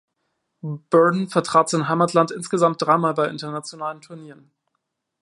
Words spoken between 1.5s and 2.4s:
sein Heimatland